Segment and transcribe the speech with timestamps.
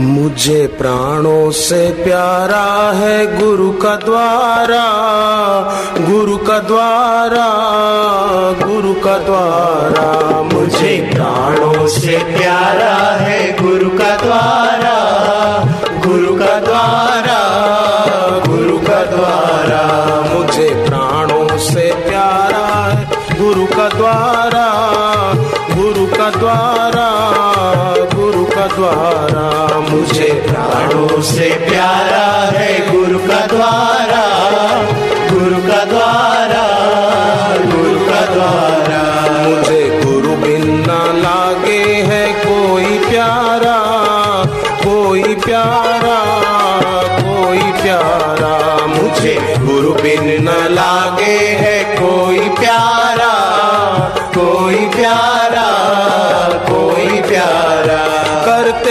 [0.00, 4.84] मुझे प्राणों से प्यारा है गुरु का द्वारा,
[6.06, 7.48] गुरु का द्वारा,
[8.66, 14.96] गुरु का द्वारा। मुझे प्राणों से प्यारा है गुरु का द्वारा,
[16.06, 17.40] गुरु का द्वारा,
[18.46, 19.84] गुरु का द्वारा।
[20.34, 23.08] मुझे प्राणों से प्यारा है
[23.40, 24.66] गुरु का द्वारा,
[25.74, 27.10] गुरु का द्वारा
[28.30, 32.26] गुरु का द्वारा मुझे प्राणों से प्यारा
[32.58, 34.20] है गुरु का द्वारा,
[35.30, 36.62] गुरु का द्वारा,
[37.64, 39.00] गुरु का द्वारा।
[39.42, 43.76] मुझे गुरु बिन न लागे है कोई प्यारा
[44.84, 46.18] कोई प्यारा
[47.18, 51.79] कोई प्यारा। मुझे गुरु बिन न लागे है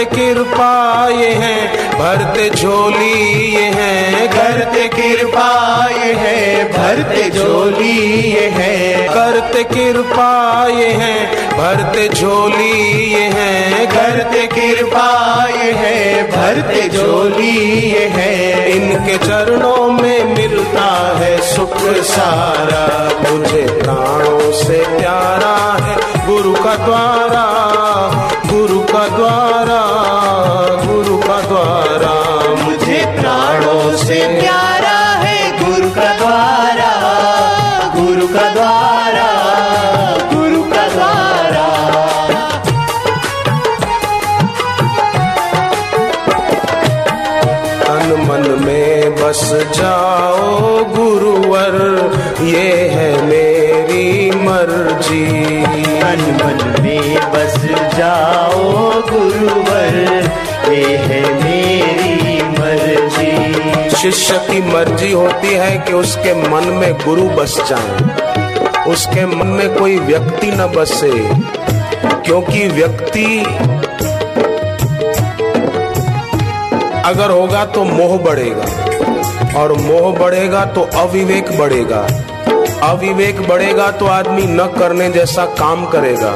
[0.00, 1.56] करते कृपा ये है,
[1.94, 5.48] भरते झोली ये है, करते कृपा
[5.90, 7.98] ये है, भरते झोली
[8.32, 11.14] ये है, करते कृपा ये है,
[11.50, 12.72] भरते झोली
[13.12, 15.08] ये है, करते कृपा
[15.46, 17.56] ये है, भरते झोली
[17.92, 22.86] ये है। इनके चरणों में मिलता है सुख सारा,
[23.30, 27.46] मुझे प्राणों से प्यारा है, गुरु का द्वारा,
[28.46, 29.89] गुरु का द्वारा।
[34.26, 36.90] प्यारा है गुरु का द्वारा,
[37.96, 39.28] गुरु का द्वारा,
[40.34, 41.66] गुरु का द्वारा।
[47.84, 51.74] तन मन में बस जाओ गुरुवर,
[52.42, 55.59] ये है मेरी मर्ज़ी।
[64.00, 69.74] शिष्य की मर्ज़ी होती है कि उसके मन में गुरु बस जाए। उसके मन में
[69.76, 71.10] कोई व्यक्ति न बसे,
[72.24, 73.26] क्योंकि व्यक्ति
[77.04, 82.00] अगर होगा तो मोह बढ़ेगा, और मोह बढ़ेगा तो अविवेक बढ़ेगा।
[82.82, 86.34] अविवेक बढ़ेगा तो आदमी न करने जैसा काम करेगा,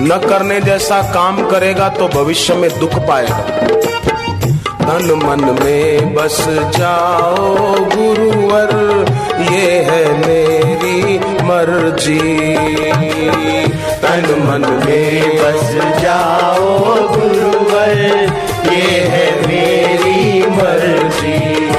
[0.00, 3.89] न करने जैसा काम करेगा तो भविष्य में दुख पाएगा।
[4.90, 9.04] तन मन में बस जाओ, गुरुवर,
[9.52, 12.18] ये है मेरी मर्ज़ी।
[14.02, 17.98] तन मन में बस जाओ, गुरुवर,
[18.72, 21.70] ये है मेरी मर्ज़ी।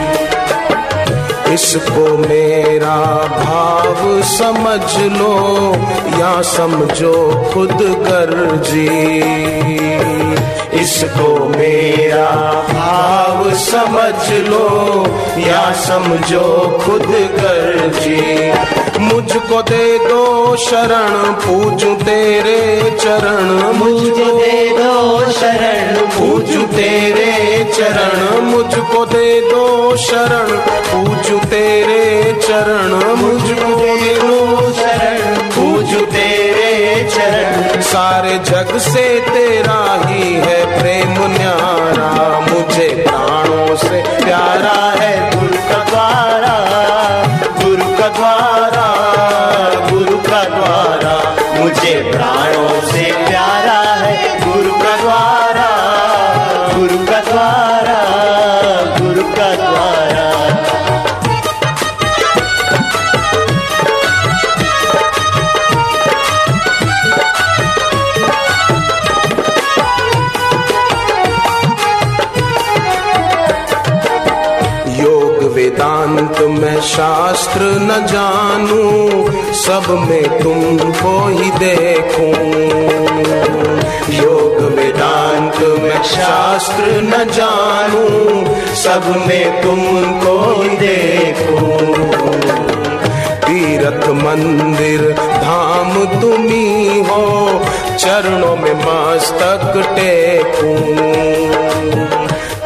[1.53, 2.97] इसको मेरा
[3.27, 5.75] भाव समझ लो,
[6.19, 9.11] या समझो खुद गर्जी।
[10.73, 12.29] इसको मेरा
[12.69, 14.67] भाव समझ लो
[15.37, 16.47] या समझो
[16.81, 17.05] खुद
[17.39, 18.51] गर्जी।
[18.99, 22.59] मुझको दे दो शरण पूजू तेरे
[23.01, 27.31] चरण। मुझको दे दो शरण पूजू तेरे
[27.73, 30.49] चरण। मुझको दे दो शरण
[30.91, 32.03] पूजू तेरे
[32.43, 36.40] चरण। मुझको दे दो शरण पूजू तेरे
[37.91, 42.40] सारे जग से तेरा ही है प्रेम न्यारा।
[76.81, 79.09] शास्त्र न जानू,
[79.53, 82.51] सब में तुमको ही देखूँ।
[84.23, 88.07] योग वेदांत में शास्त्र न जानू,
[88.75, 91.77] सब में तुमको ही देखूँ।
[93.39, 97.61] तीर्थ मंदिर, धाम तुम्ही हो,
[97.97, 101.11] चरणों में मस्तक टेकूं।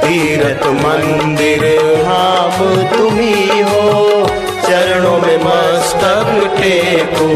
[0.01, 1.61] तीर्थ मंदिर,
[2.03, 4.14] धाम तुम्ही हो।
[4.65, 7.27] चरणों में मस्तक टेको।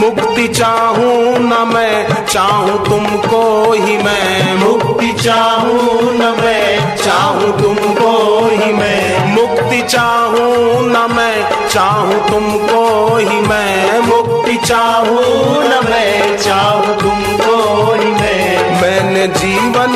[0.00, 3.42] मुक्ति चाहूँ न मैं चाहूँ तुमको
[3.72, 8.12] ही मैं। मुक्ति चाहूँ न मैं चाहूँ तुमको
[8.50, 12.84] ही मैं। मुक्ति चाहूँ न मैं चाहूँ तुमको
[13.16, 17.58] ही मैं। मुक्ति चाहूँ न मैं चाहूँ तुमको
[17.94, 19.95] ही मैं। मैंने जीवन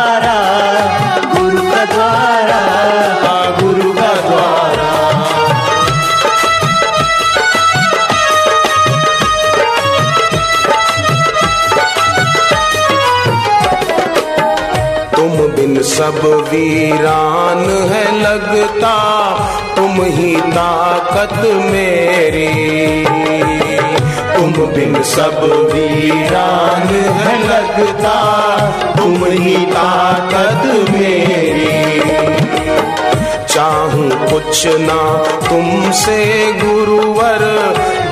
[0.00, 0.36] द्वारा।
[1.34, 2.60] गुरु का द्वारा।
[3.60, 4.88] गुरु का द्वारा।
[15.16, 16.20] तुम बिन सब
[16.50, 18.94] वीरान है लगता
[19.76, 22.48] तुम ही ताकत मेरी।
[24.34, 28.16] तुम बिन सब वीरान है लगता
[29.26, 32.00] ही ताकत मेरी।
[33.54, 37.38] चाहूँ कुछ ना तुमसे गुरुवर,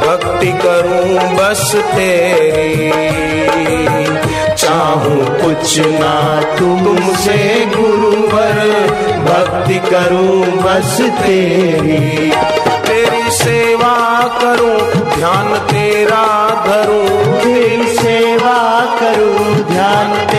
[0.06, 2.90] भक्ति करूँ बस तेरी।
[4.54, 8.56] चाहूँ कुछ ना तुमसे गुरुवर,
[9.24, 12.30] भक्ति करूँ बस तेरी।
[12.86, 14.80] तेरी सेवा करूँ,
[15.16, 20.37] ध्यान तेरा धरूं। तेरी सेवा करूँ, ध्यान तेरा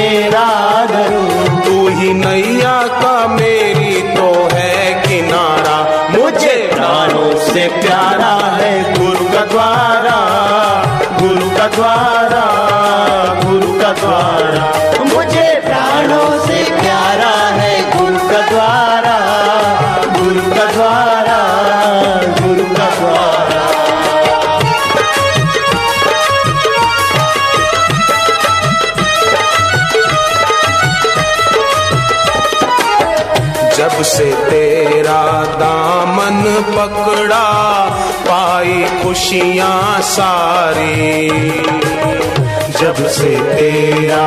[43.09, 44.25] से तेरा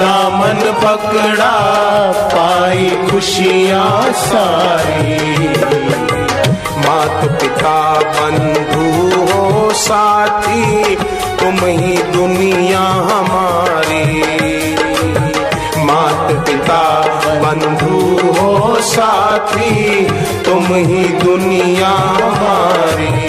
[0.00, 1.54] दामन पकड़ा,
[2.34, 5.18] पाई खुशियाँ सारी।
[6.78, 10.96] मात पिता बंधु हो साथी,
[11.40, 14.04] तुम ही दुनिया हमारी।
[15.84, 16.82] मात पिता
[17.42, 17.98] बंधु
[18.30, 20.04] हो साथी,
[20.44, 23.25] तुम ही दुनिया हमारी।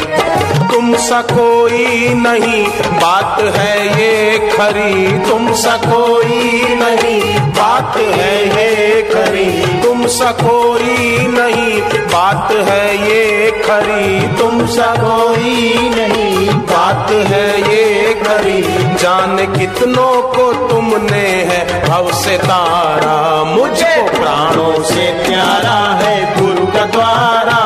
[0.78, 9.02] तुम सा कोई नहीं। बात है ये खरी। तुम सा कोई नहीं। बात है ये
[9.02, 17.62] खरी। तुम सा कोई नहीं। बात है ये खरी। तुम सा कोई नहीं। बात है
[17.62, 18.62] ये खरी।
[18.96, 26.86] जाने कितनों को तुमने है। भव से तारा। मुझे प्राणों से प्यारा है। गुरु का
[26.86, 27.64] द्वारा।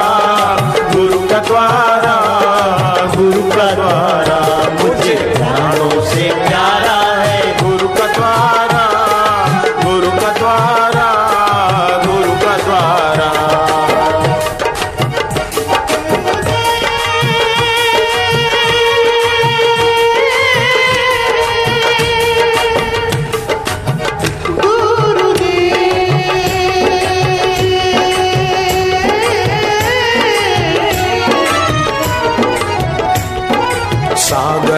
[0.95, 1.90] गुरु का द्वारा।
[3.61, 4.30] गुरु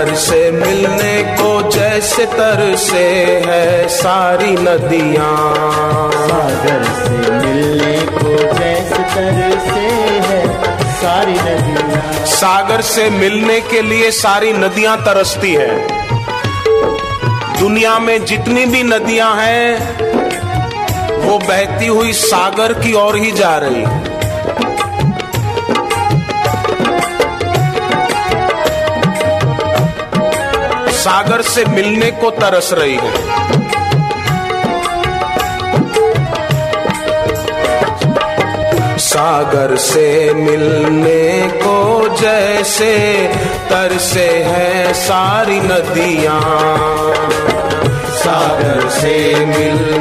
[0.04, 3.04] सागर से मिलने को जैसे तरसे
[3.46, 9.86] है सारी नदियाँ। सागर से मिलने को जैसे तरसे
[10.28, 10.42] है
[10.94, 15.72] सारी नदियाँ। सागर से मिलने के लिए सारी नदियाँ तरसती है।
[17.60, 19.68] दुनिया में जितनी भी नदियाँ हैं
[21.20, 23.86] वो बहती हुई सागर की ओर ही जा रही।
[31.04, 33.10] सागर से मिलने को तरस रही हो।
[38.98, 41.76] सागर से मिलने को
[42.18, 42.94] जैसे
[43.70, 46.42] तरसे हैं सारी नदियाँ।
[48.16, 49.93] सागर से मिलने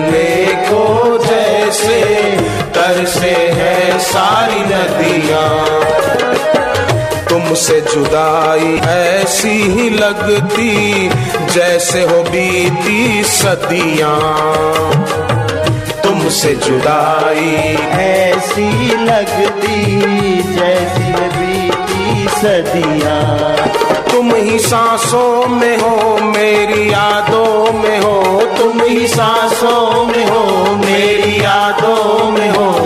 [7.52, 11.08] तुमसे जुदाई ऐसी ही लगती,
[11.52, 14.44] जैसे हो बीती सदियाँ।
[16.02, 20.00] तुमसे जुदाई ऐसी लगती,
[20.42, 23.56] जैसी बीती सदियाँ।
[24.12, 31.44] तुम ही सांसों में हो, मेरी यादों में हो, तुम ही सांसों में हो, मेरी
[31.44, 32.81] यादों में हो।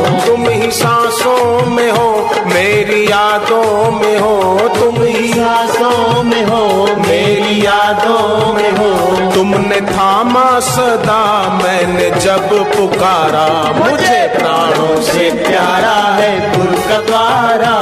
[3.16, 4.34] यादों में हो
[4.68, 6.62] तुम ही। सांसों में हो
[7.02, 8.90] मेरी यादों में हो।
[9.34, 11.22] तुमने थामा सदा
[11.62, 13.46] मैंने जब पुकारा
[13.78, 17.72] मुझे प्राणों से प्यारा है गुरु का द्वारा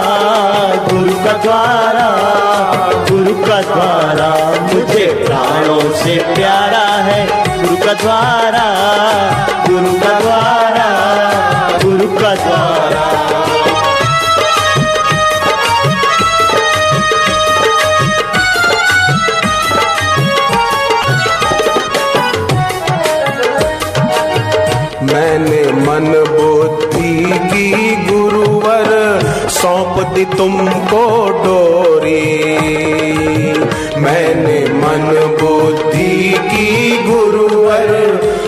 [0.89, 2.07] गुरु का द्वारा
[3.11, 4.31] गुरु का द्वारा
[4.69, 7.21] मुझे प्राणों से प्यारा है
[7.59, 8.67] गुरु का द्वारा
[9.67, 10.89] गुरु का द्वारा
[11.85, 13.03] गुरु का द्वारा।
[27.05, 28.91] बुद्धि की गुरुवर
[29.51, 31.05] सौंप दी तुमको
[31.39, 32.23] डोरी।
[34.01, 35.05] मैंने मन
[35.41, 37.93] बुद्धि की गुरुवर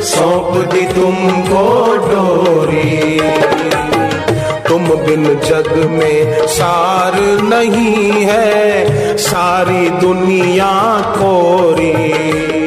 [0.05, 1.65] सौंप दी तुमको
[2.07, 3.21] डोरी।
[4.69, 10.73] तुम बिन जग में सार नहीं है, सारी दुनिया
[11.13, 12.66] कोरी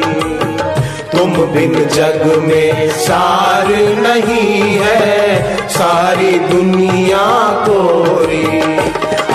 [1.20, 3.66] तुम बिन जग में सार
[3.98, 7.26] नहीं है, सारी दुनिया
[7.66, 8.46] कोरी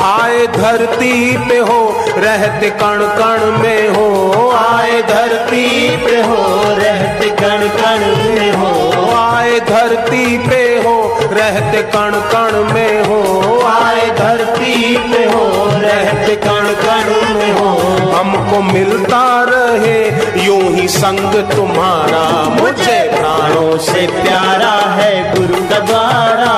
[0.06, 1.80] आए धरती पे हो,
[2.18, 4.08] रहते कण कण में हो।
[4.52, 6.42] आए धरती पे हो,
[6.78, 8.72] रहते कण कण में हो।
[9.16, 10.96] आए धरती पे हो,
[11.32, 13.22] रहते कण कण में हो।
[13.68, 15.46] आए धरती पे हो,
[15.82, 16.65] रहते कण
[17.10, 17.70] में हो?
[18.12, 20.10] हमको मिलता रहे,
[20.46, 26.54] यूँ ही संग तुम्हारा। मुझे प्राणों से प्यारा है गुरु का द्वारा,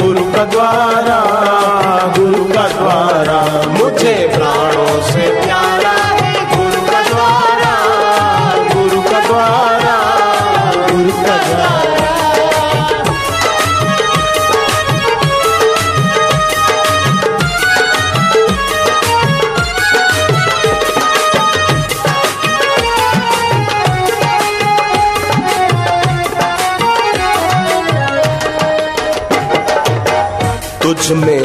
[0.00, 1.20] गुरु का द्वारा,
[2.18, 5.49] गुरु का द्वारा। मुझे प्राणों से प्यारा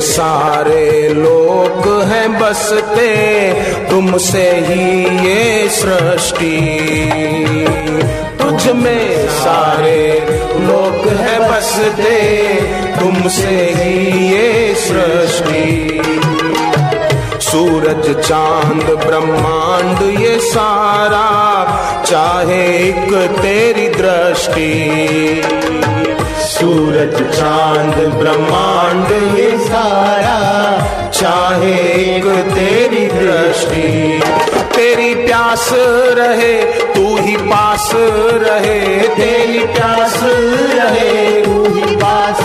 [0.05, 3.09] सारे लोग हैं बसते,
[3.89, 6.57] तुमसे ही ये सृष्टि।
[8.41, 10.01] तुझ में सारे
[10.59, 12.19] लोग हैं बसते,
[12.99, 16.01] तुमसे ही ये सृष्टि।
[17.41, 21.27] सूरज, चाँद, ब्रह्मांड, ये सारा,
[22.03, 24.71] चाहे एक तेरी दृष्टि।
[26.45, 30.35] सूरज, चाँद, ब्रह्मांड, ये सारा।
[31.09, 31.73] चाहे
[32.15, 34.21] एक तेरी दृष्टि,
[34.75, 35.69] तेरी प्यास
[36.17, 37.91] रहे, तू ही पास
[38.33, 40.19] रहे। तेरी प्यास
[40.73, 42.43] रहे, तू ही पास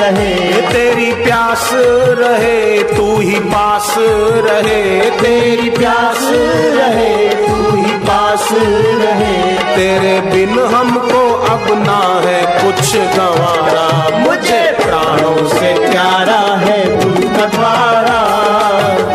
[0.00, 0.34] रहे।
[0.72, 1.70] तेरी प्यास
[2.18, 6.30] रहे, तू ही पास रहे। तेरी प्यास
[6.78, 15.36] रहे, तू ही पास रहे। तेरे बिन हमको अब ना है कुछ गवारा। मुझे प्राणों
[15.48, 18.18] से प्यारा है तू कटवारा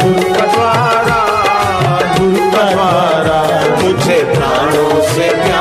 [0.02, 1.20] तू कटवारा
[2.18, 3.40] तू द्वारा गुरु का द्वारा।
[3.82, 5.61] मुझे प्राणों से प्यारा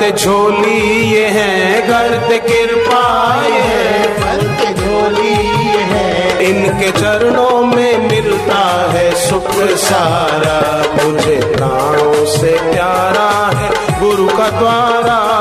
[0.00, 3.02] भरते झोली ये है गर्द कृपा
[3.46, 5.34] ये है। भरते झोली
[5.92, 10.58] है। इनके चरणों में मिलता है सुख सारा।
[11.04, 15.39] मुझे प्राणों से प्यारा है गुरु का द्वार